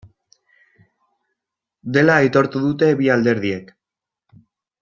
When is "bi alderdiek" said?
3.03-3.73